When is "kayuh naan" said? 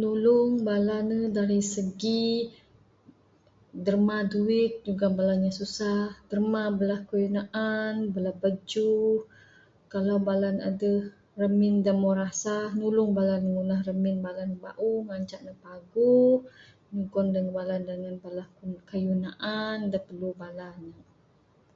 7.08-7.94, 18.90-19.78